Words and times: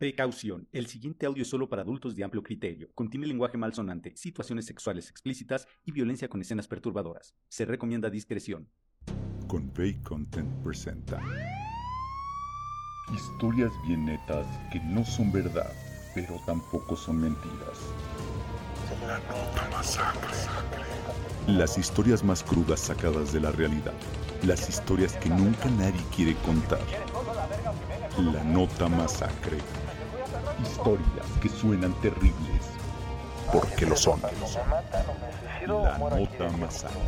Precaución. 0.00 0.66
El 0.72 0.86
siguiente 0.86 1.26
audio 1.26 1.42
es 1.42 1.50
solo 1.50 1.68
para 1.68 1.82
adultos 1.82 2.16
de 2.16 2.24
amplio 2.24 2.42
criterio. 2.42 2.88
Contiene 2.94 3.26
lenguaje 3.26 3.58
malsonante, 3.58 4.16
situaciones 4.16 4.64
sexuales 4.64 5.10
explícitas 5.10 5.68
y 5.84 5.92
violencia 5.92 6.26
con 6.26 6.40
escenas 6.40 6.66
perturbadoras. 6.66 7.34
Se 7.50 7.66
recomienda 7.66 8.08
discreción. 8.08 8.66
Convey 9.46 10.00
Content 10.00 10.48
presenta 10.64 11.20
Historias 13.14 13.70
bien 13.86 14.06
netas 14.06 14.46
que 14.72 14.80
no 14.80 15.04
son 15.04 15.30
verdad, 15.32 15.70
pero 16.14 16.40
tampoco 16.46 16.96
son 16.96 17.20
mentiras. 17.20 17.78
La 19.06 19.18
nota 19.18 19.68
masacre. 19.70 20.30
Las 21.46 21.76
historias 21.76 22.24
más 22.24 22.42
crudas 22.42 22.80
sacadas 22.80 23.34
de 23.34 23.40
la 23.40 23.52
realidad. 23.52 23.92
Las 24.44 24.66
historias 24.66 25.12
que 25.18 25.28
nunca 25.28 25.68
nadie 25.72 26.00
quiere 26.16 26.34
contar. 26.36 26.80
La 28.16 28.42
nota 28.44 28.88
masacre. 28.88 29.58
Historias 30.62 31.26
que 31.40 31.48
suenan 31.48 31.92
terribles. 32.00 32.70
Porque 33.52 33.86
lo 33.86 33.96
son. 33.96 34.20
La 35.66 35.98
nota 35.98 36.48
masacre. 36.58 36.98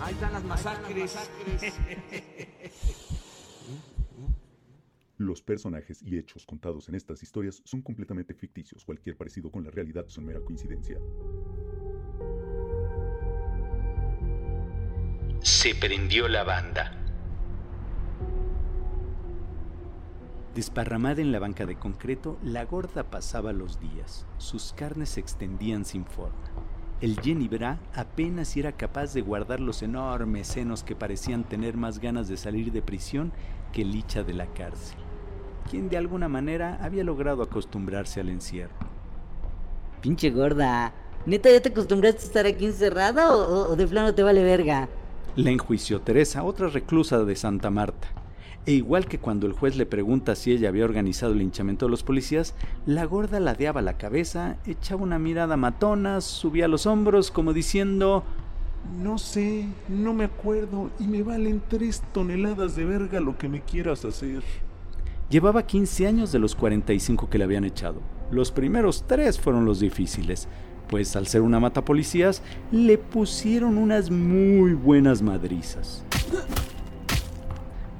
Ahí 0.00 0.14
están 0.14 0.32
las 0.32 0.44
masacres. 0.44 1.16
Los 5.18 5.42
personajes 5.42 6.02
y 6.02 6.16
hechos 6.16 6.46
contados 6.46 6.88
en 6.88 6.94
estas 6.94 7.22
historias 7.22 7.60
son 7.64 7.82
completamente 7.82 8.32
ficticios. 8.32 8.84
Cualquier 8.84 9.16
parecido 9.16 9.50
con 9.50 9.64
la 9.64 9.70
realidad 9.70 10.06
son 10.08 10.24
mera 10.24 10.40
coincidencia. 10.40 10.98
Se 15.42 15.74
prendió 15.74 16.26
la 16.28 16.44
banda. 16.44 16.99
Desparramada 20.54 21.20
en 21.20 21.30
la 21.30 21.38
banca 21.38 21.64
de 21.64 21.76
concreto, 21.76 22.36
la 22.42 22.64
gorda 22.64 23.04
pasaba 23.04 23.52
los 23.52 23.78
días. 23.78 24.26
Sus 24.38 24.72
carnes 24.72 25.10
se 25.10 25.20
extendían 25.20 25.84
sin 25.84 26.04
forma. 26.04 26.50
El 27.00 27.20
Jenny 27.20 27.46
Bra 27.46 27.78
apenas 27.94 28.56
era 28.56 28.72
capaz 28.72 29.14
de 29.14 29.20
guardar 29.20 29.60
los 29.60 29.80
enormes 29.82 30.48
senos 30.48 30.82
que 30.82 30.96
parecían 30.96 31.44
tener 31.44 31.76
más 31.76 32.00
ganas 32.00 32.26
de 32.28 32.36
salir 32.36 32.72
de 32.72 32.82
prisión 32.82 33.32
que 33.72 33.84
Licha 33.84 34.24
de 34.24 34.34
la 34.34 34.46
cárcel, 34.46 34.98
quien 35.70 35.88
de 35.88 35.96
alguna 35.96 36.28
manera 36.28 36.78
había 36.82 37.04
logrado 37.04 37.42
acostumbrarse 37.42 38.20
al 38.20 38.28
encierro. 38.28 38.74
Pinche 40.02 40.30
gorda, 40.30 40.92
¿neta 41.26 41.48
ya 41.50 41.62
te 41.62 41.68
acostumbraste 41.68 42.22
a 42.22 42.26
estar 42.26 42.46
aquí 42.46 42.66
encerrada 42.66 43.34
o, 43.34 43.70
o 43.70 43.76
de 43.76 43.86
plano 43.86 44.14
te 44.14 44.24
vale 44.24 44.42
verga? 44.42 44.88
La 45.36 45.50
enjuició 45.50 46.00
Teresa, 46.00 46.42
otra 46.42 46.68
reclusa 46.68 47.24
de 47.24 47.36
Santa 47.36 47.70
Marta. 47.70 48.08
E 48.66 48.72
igual 48.72 49.06
que 49.06 49.18
cuando 49.18 49.46
el 49.46 49.52
juez 49.52 49.76
le 49.76 49.86
pregunta 49.86 50.34
si 50.34 50.52
ella 50.52 50.68
había 50.68 50.84
organizado 50.84 51.32
el 51.32 51.38
linchamiento 51.38 51.86
de 51.86 51.90
los 51.90 52.02
policías, 52.02 52.54
la 52.86 53.04
gorda 53.04 53.40
ladeaba 53.40 53.82
la 53.82 53.96
cabeza, 53.96 54.58
echaba 54.66 55.02
una 55.02 55.18
mirada 55.18 55.56
matona, 55.56 56.20
subía 56.20 56.68
los 56.68 56.86
hombros 56.86 57.30
como 57.30 57.52
diciendo 57.52 58.22
No 59.02 59.18
sé, 59.18 59.66
no 59.88 60.12
me 60.12 60.24
acuerdo 60.24 60.90
y 60.98 61.04
me 61.04 61.22
valen 61.22 61.62
tres 61.68 62.02
toneladas 62.12 62.76
de 62.76 62.84
verga 62.84 63.20
lo 63.20 63.38
que 63.38 63.48
me 63.48 63.62
quieras 63.62 64.04
hacer. 64.04 64.42
Llevaba 65.30 65.64
15 65.64 66.06
años 66.08 66.32
de 66.32 66.40
los 66.40 66.54
45 66.54 67.30
que 67.30 67.38
le 67.38 67.44
habían 67.44 67.64
echado. 67.64 68.00
Los 68.30 68.50
primeros 68.50 69.04
tres 69.06 69.38
fueron 69.38 69.64
los 69.64 69.80
difíciles, 69.80 70.48
pues 70.88 71.14
al 71.14 71.28
ser 71.28 71.42
una 71.42 71.60
mata 71.60 71.84
policías, 71.84 72.42
le 72.72 72.98
pusieron 72.98 73.78
unas 73.78 74.10
muy 74.10 74.74
buenas 74.74 75.22
madrizas. 75.22 76.04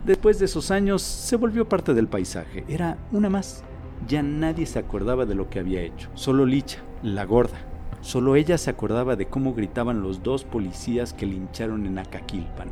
Después 0.05 0.39
de 0.39 0.47
esos 0.47 0.71
años 0.71 1.03
se 1.03 1.37
volvió 1.37 1.69
parte 1.69 1.93
del 1.93 2.09
paisaje, 2.09 2.65
era 2.69 2.97
una 3.13 3.29
más. 3.29 3.63
Ya 4.09 4.23
nadie 4.23 4.65
se 4.65 4.79
acordaba 4.79 5.27
de 5.27 5.35
lo 5.35 5.51
que 5.51 5.59
había 5.59 5.83
hecho, 5.83 6.09
solo 6.15 6.47
Licha, 6.47 6.79
la 7.03 7.25
gorda. 7.25 7.59
Solo 8.01 8.35
ella 8.35 8.57
se 8.57 8.71
acordaba 8.71 9.15
de 9.15 9.27
cómo 9.27 9.53
gritaban 9.53 10.03
los 10.03 10.23
dos 10.23 10.45
policías 10.45 11.13
que 11.13 11.27
lincharon 11.27 11.85
en 11.85 11.99
Acaquilpan. 11.99 12.71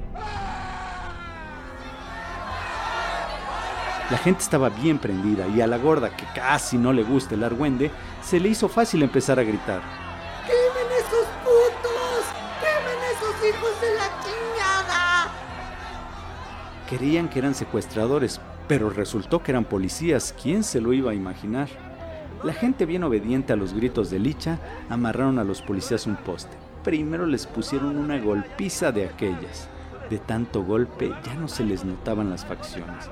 La 4.11 4.17
gente 4.17 4.41
estaba 4.41 4.71
bien 4.71 4.99
prendida 4.99 5.47
y 5.49 5.61
a 5.61 5.67
la 5.67 5.77
gorda, 5.77 6.17
que 6.17 6.25
casi 6.35 6.79
no 6.79 6.95
le 6.95 7.03
gusta 7.03 7.35
el 7.35 7.45
argüende, 7.45 7.91
se 8.23 8.41
le 8.41 8.49
hizo 8.49 8.71
fácil 8.71 9.03
empezar 9.03 9.39
a 9.39 9.43
gritar. 9.43 9.83
¡Quemen 10.47 10.93
esos 10.97 11.27
putos! 11.45 12.25
¡Quemen 12.59 12.99
esos 13.13 13.35
hijos 13.47 13.81
de 13.83 13.95
la 13.97 14.09
chingada! 14.23 14.58
Creían 16.89 17.29
que 17.29 17.39
eran 17.39 17.55
secuestradores, 17.55 18.41
pero 18.67 18.89
resultó 18.89 19.43
que 19.43 19.53
eran 19.53 19.65
policías. 19.65 20.35
¿Quién 20.41 20.65
se 20.65 20.81
lo 20.81 20.93
iba 20.93 21.11
a 21.11 21.15
imaginar? 21.15 21.69
La 22.45 22.53
gente 22.53 22.87
bien 22.87 23.03
obediente 23.03 23.53
a 23.53 23.57
los 23.57 23.75
gritos 23.75 24.11
de 24.11 24.19
Licha 24.19 24.59
amarraron 24.89 25.39
a 25.39 25.45
los 25.45 25.61
policías 25.61 26.07
un 26.07 26.17
poste. 26.17 26.57
Primero 26.85 27.27
les 27.27 27.47
pusieron 27.47 27.97
una 27.97 28.19
golpiza 28.19 28.93
de 28.93 29.07
aquellas. 29.07 29.69
De 30.09 30.19
tanto 30.19 30.65
golpe 30.65 31.13
ya 31.25 31.35
no 31.35 31.49
se 31.49 31.65
les 31.65 31.85
notaban 31.85 32.31
las 32.31 32.47
facciones. 32.47 33.11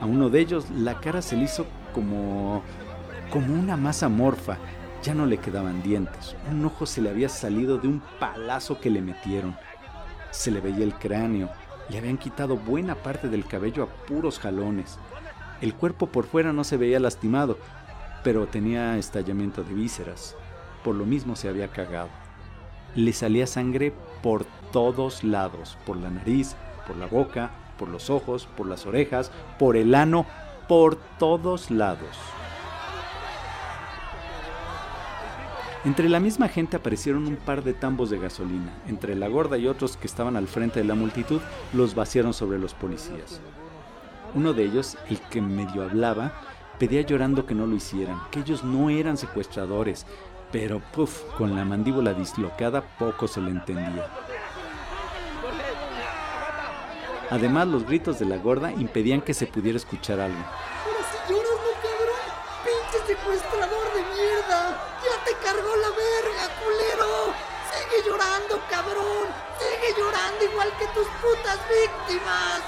A 0.00 0.06
uno 0.06 0.28
de 0.28 0.40
ellos 0.40 0.70
la 0.70 1.00
cara 1.00 1.22
se 1.22 1.36
le 1.36 1.44
hizo 1.44 1.66
como 1.92 2.62
como 3.30 3.54
una 3.54 3.76
masa 3.76 4.08
morfa. 4.08 4.58
Ya 5.02 5.14
no 5.14 5.26
le 5.26 5.38
quedaban 5.38 5.82
dientes. 5.82 6.36
Un 6.50 6.64
ojo 6.64 6.86
se 6.86 7.00
le 7.00 7.10
había 7.10 7.28
salido 7.28 7.78
de 7.78 7.88
un 7.88 8.02
palazo 8.20 8.78
que 8.80 8.90
le 8.90 9.00
metieron. 9.00 9.56
Se 10.30 10.50
le 10.50 10.60
veía 10.60 10.84
el 10.84 10.94
cráneo. 10.94 11.50
Le 11.88 11.98
habían 11.98 12.18
quitado 12.18 12.56
buena 12.56 12.96
parte 12.96 13.28
del 13.28 13.46
cabello 13.46 13.84
a 13.84 14.06
puros 14.06 14.38
jalones. 14.38 14.98
El 15.60 15.74
cuerpo 15.74 16.08
por 16.08 16.26
fuera 16.26 16.52
no 16.52 16.64
se 16.64 16.76
veía 16.76 17.00
lastimado, 17.00 17.58
pero 18.24 18.46
tenía 18.46 18.98
estallamiento 18.98 19.62
de 19.62 19.74
vísceras. 19.74 20.36
Por 20.82 20.94
lo 20.94 21.04
mismo 21.04 21.36
se 21.36 21.48
había 21.48 21.68
cagado. 21.68 22.08
Le 22.94 23.12
salía 23.12 23.46
sangre 23.46 23.92
por 24.22 24.44
todos 24.72 25.22
lados, 25.22 25.78
por 25.86 25.96
la 25.96 26.10
nariz, 26.10 26.56
por 26.86 26.96
la 26.96 27.06
boca, 27.06 27.50
por 27.78 27.88
los 27.88 28.10
ojos, 28.10 28.48
por 28.56 28.66
las 28.66 28.86
orejas, 28.86 29.30
por 29.58 29.76
el 29.76 29.94
ano, 29.94 30.26
por 30.68 30.96
todos 31.18 31.70
lados. 31.70 32.16
Entre 35.86 36.08
la 36.08 36.18
misma 36.18 36.48
gente 36.48 36.76
aparecieron 36.76 37.28
un 37.28 37.36
par 37.36 37.62
de 37.62 37.72
tambos 37.72 38.10
de 38.10 38.18
gasolina. 38.18 38.74
Entre 38.88 39.14
la 39.14 39.28
gorda 39.28 39.56
y 39.56 39.68
otros 39.68 39.96
que 39.96 40.08
estaban 40.08 40.36
al 40.36 40.48
frente 40.48 40.80
de 40.80 40.84
la 40.84 40.96
multitud 40.96 41.40
los 41.72 41.94
vaciaron 41.94 42.34
sobre 42.34 42.58
los 42.58 42.74
policías. 42.74 43.40
Uno 44.34 44.52
de 44.52 44.64
ellos, 44.64 44.98
el 45.08 45.20
que 45.20 45.40
medio 45.40 45.84
hablaba, 45.84 46.32
pedía 46.80 47.02
llorando 47.02 47.46
que 47.46 47.54
no 47.54 47.68
lo 47.68 47.76
hicieran, 47.76 48.20
que 48.32 48.40
ellos 48.40 48.64
no 48.64 48.90
eran 48.90 49.16
secuestradores, 49.16 50.06
pero 50.50 50.82
puff, 50.92 51.22
con 51.38 51.54
la 51.54 51.64
mandíbula 51.64 52.14
dislocada 52.14 52.82
poco 52.98 53.28
se 53.28 53.40
le 53.40 53.52
entendía. 53.52 54.08
Además, 57.30 57.68
los 57.68 57.86
gritos 57.86 58.18
de 58.18 58.24
la 58.26 58.38
gorda 58.38 58.72
impedían 58.72 59.20
que 59.20 59.34
se 59.34 59.46
pudiera 59.46 59.76
escuchar 59.76 60.18
algo. 60.18 60.36
Si 60.36 61.32
lloras, 61.32 61.48
no 61.52 61.72
cabrón. 61.80 62.26
Pinche 62.64 63.06
secuestrador 63.06 63.86
de 63.94 64.00
mierda. 64.16 64.95
Te 65.26 65.32
cargó 65.44 65.74
la 65.74 65.88
verga, 65.88 66.54
culero. 66.62 67.34
Sigue 67.72 68.08
llorando, 68.08 68.60
cabrón. 68.70 69.26
Sigue 69.58 70.00
llorando 70.00 70.44
igual 70.44 70.68
que 70.78 70.86
tus 70.94 71.08
putas 71.20 71.58
víctimas. 71.68 72.62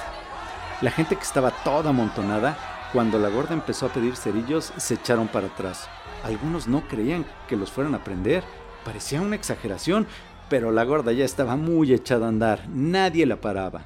La 0.80 0.90
gente 0.90 1.14
que 1.14 1.22
estaba 1.22 1.52
toda 1.62 1.90
amontonada, 1.90 2.58
cuando 2.92 3.20
la 3.20 3.28
gorda 3.28 3.54
empezó 3.54 3.86
a 3.86 3.92
pedir 3.92 4.16
cerillos, 4.16 4.72
se 4.76 4.94
echaron 4.94 5.28
para 5.28 5.46
atrás. 5.46 5.88
Algunos 6.24 6.66
no 6.66 6.82
creían 6.88 7.24
que 7.46 7.54
los 7.54 7.70
fueran 7.70 7.94
a 7.94 8.02
prender. 8.02 8.42
Parecía 8.84 9.20
una 9.20 9.36
exageración, 9.36 10.08
pero 10.48 10.72
la 10.72 10.82
gorda 10.82 11.12
ya 11.12 11.24
estaba 11.24 11.54
muy 11.54 11.92
echada 11.92 12.26
a 12.26 12.30
andar. 12.30 12.68
Nadie 12.68 13.24
la 13.24 13.40
paraba. 13.40 13.84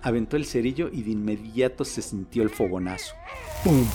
Aventó 0.00 0.38
el 0.38 0.46
cerillo 0.46 0.88
y 0.90 1.02
de 1.02 1.10
inmediato 1.10 1.84
se 1.84 2.00
sintió 2.00 2.42
el 2.42 2.48
fogonazo. 2.48 3.14
¡Pum! 3.62 3.86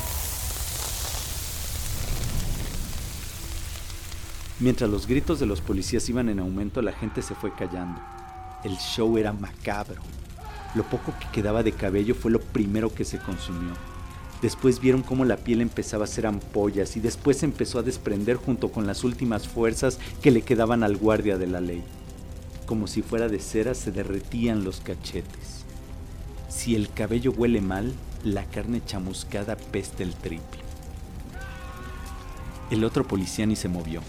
Mientras 4.59 4.90
los 4.90 5.08
gritos 5.08 5.40
de 5.40 5.46
los 5.46 5.61
policías 5.61 6.09
iban 6.09 6.28
en 6.28 6.40
aumento, 6.40 6.82
la 6.82 6.91
gente 6.91 7.22
se 7.22 7.34
fue 7.34 7.53
callando. 7.53 8.02
El 8.66 8.76
show 8.78 9.17
era 9.17 9.32
macabro. 9.32 10.02
Lo 10.76 10.84
poco 10.84 11.14
que 11.17 11.28
quedaba 11.32 11.64
de 11.64 11.72
cabello 11.72 12.14
fue 12.14 12.29
lo 12.29 12.41
primero 12.41 12.94
que 12.94 13.06
se 13.06 13.20
consumió. 13.20 13.72
Después 14.41 14.82
vieron 14.82 15.02
cómo 15.02 15.23
la 15.23 15.38
piel 15.38 15.61
empezaba 15.61 16.03
a 16.03 16.08
hacer 16.08 16.28
ampollas 16.28 16.97
y 16.97 17.00
después 17.00 17.41
empezó 17.44 17.79
a 17.79 17.84
desprender 17.84 18.35
junto 18.35 18.70
con 18.70 18.85
las 18.85 19.06
últimas 19.06 19.47
fuerzas 19.47 19.97
que 20.22 20.32
le 20.32 20.41
quedaban 20.41 20.84
al 20.84 20.97
guardia 20.97 21.38
de 21.38 21.47
la 21.47 21.62
ley. 21.62 21.84
Como 22.66 22.88
si 22.88 23.02
fuera 23.02 23.29
de 23.29 23.40
cera 23.40 23.73
se 23.73 23.91
derretían 23.91 24.66
los 24.66 24.82
cachetes. 24.82 25.64
Si 26.50 26.76
el 26.76 26.91
cabello 26.91 27.32
huele 27.32 27.62
mal, 27.62 27.94
la 28.26 28.44
carne 28.44 28.82
chamuscada 28.85 29.55
peste 29.55 30.03
el 30.03 30.14
triple. 30.16 30.59
El 32.70 32.84
otro 32.84 33.08
policía 33.08 33.46
ni 33.46 33.55
se 33.55 33.67
movió, 33.67 34.02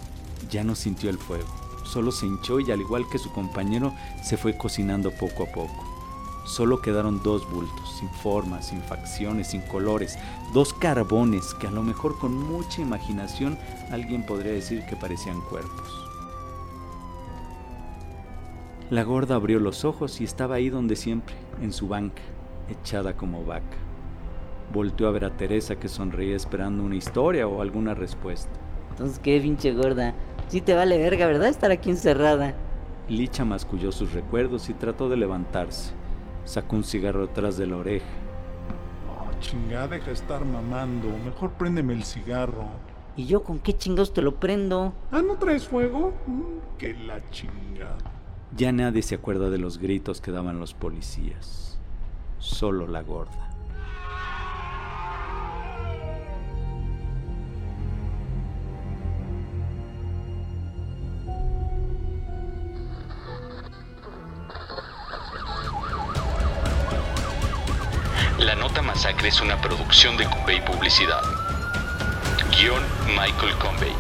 ya 0.51 0.65
no 0.65 0.75
sintió 0.75 1.11
el 1.11 1.19
fuego, 1.19 1.49
solo 1.85 2.13
se 2.13 2.27
hinchó 2.27 2.61
y 2.61 2.71
al 2.71 2.81
igual 2.81 3.09
que 3.11 3.19
su 3.19 3.33
compañero 3.33 3.93
se 4.23 4.37
fue 4.37 4.57
cocinando 4.57 5.11
poco 5.11 5.45
a 5.45 5.47
poco. 5.47 5.91
Solo 6.45 6.81
quedaron 6.81 7.23
dos 7.23 7.49
bultos, 7.51 7.97
sin 7.99 8.09
formas, 8.09 8.69
sin 8.69 8.81
facciones, 8.83 9.49
sin 9.49 9.61
colores, 9.63 10.19
dos 10.53 10.73
carbones 10.73 11.55
que 11.55 11.67
a 11.67 11.71
lo 11.71 11.83
mejor 11.83 12.19
con 12.19 12.35
mucha 12.35 12.81
imaginación 12.81 13.59
alguien 13.91 14.25
podría 14.25 14.53
decir 14.53 14.85
que 14.87 14.97
parecían 14.97 15.41
cuerpos. 15.43 16.11
La 18.91 19.05
gorda 19.05 19.37
abrió 19.37 19.61
los 19.61 19.85
ojos 19.85 20.21
y 20.21 20.25
estaba 20.25 20.57
ahí 20.57 20.69
donde 20.69 20.97
siempre, 20.97 21.37
en 21.63 21.73
su 21.73 21.87
banca, 21.87 22.23
echada 22.69 23.17
como 23.17 23.45
vaca. 23.45 23.77
Volteó 24.73 25.07
a 25.07 25.13
ver 25.13 25.25
a 25.25 25.37
Teresa 25.37 25.77
que 25.77 25.89
sonreía 25.89 26.35
esperando 26.35 26.83
una 26.83 26.97
historia 26.97 27.47
o 27.47 27.63
alguna 27.63 27.95
respuesta. 27.95 28.51
Entonces, 28.91 29.21
¿qué, 29.21 29.41
pinche 29.41 29.73
gorda? 29.73 30.15
Sí 30.51 30.61
te 30.61 30.75
vale 30.75 30.99
verga, 30.99 31.29
¿verdad? 31.29 31.49
Estar 31.49 31.71
aquí 31.71 31.91
encerrada. 31.91 32.55
Licha 33.09 33.45
masculló 33.45 33.93
sus 33.93 34.13
recuerdos 34.13 34.69
y 34.69 34.75
trató 34.75 35.09
de 35.09 35.17
levantarse. 35.17 35.93
Sacó 36.45 36.75
un 36.75 36.83
cigarro 36.83 37.23
atrás 37.23 37.57
de 37.57 37.69
la 37.69 37.77
oreja. 37.77 38.05
Oh, 39.09 39.41
chingada, 39.41 39.87
deja 39.87 40.07
de 40.07 40.13
estar 40.13 40.45
mamando. 40.45 41.07
Mejor 41.25 41.53
préndeme 41.53 41.93
el 41.93 42.03
cigarro. 42.03 42.65
¿Y 43.17 43.27
yo 43.27 43.45
con 43.45 43.61
qué 43.61 43.77
chingados 43.77 44.13
te 44.13 44.23
lo 44.23 44.41
prendo? 44.41 44.93
Ah, 45.13 45.23
¿no 45.23 45.37
traes 45.37 45.69
fuego? 45.69 46.15
Mm, 46.27 46.79
que 46.79 46.95
la 46.95 47.21
chingada. 47.31 47.99
Ya 48.57 48.73
nadie 48.73 49.03
se 49.03 49.15
acuerda 49.15 49.51
de 49.51 49.59
los 49.59 49.79
gritos 49.79 50.21
que 50.21 50.33
daban 50.33 50.59
los 50.59 50.75
policías. 50.75 51.79
Solo 52.41 52.89
la 52.89 53.03
gorda. 53.03 53.51
La 68.51 68.57
Nota 68.57 68.83
Masacre 68.83 69.29
es 69.29 69.41
una 69.41 69.61
producción 69.61 70.17
de 70.17 70.25
Convey 70.25 70.61
Publicidad. 70.65 71.23
Guión 72.51 72.83
Michael 73.07 73.57
Convey. 73.61 73.95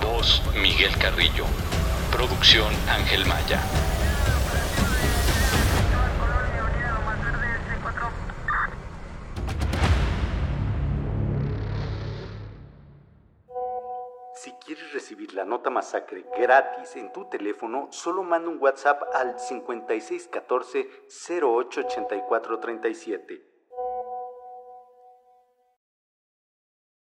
Voz 0.00 0.40
Miguel 0.62 0.96
Carrillo. 0.96 1.44
Producción 2.12 2.72
Ángel 2.88 3.26
Maya. 3.26 3.60
Si 14.36 14.52
quieres 14.64 14.92
recibir 14.92 15.34
la 15.34 15.44
nota 15.44 15.68
masacre 15.68 16.24
gratis 16.38 16.94
en 16.94 17.12
tu 17.12 17.28
teléfono, 17.28 17.88
solo 17.90 18.22
manda 18.22 18.50
un 18.50 18.62
WhatsApp 18.62 19.02
al 19.12 19.40
5614 19.40 20.88
088437. 21.08 23.49